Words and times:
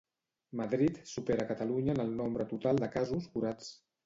Madrid 0.61 0.97
supera 1.11 1.45
Catalunya 1.51 1.91
en 1.93 1.99
el 2.05 2.17
nombre 2.23 2.45
total 2.55 2.75
de 2.77 2.89
casos 2.97 3.27
curats. 3.37 3.71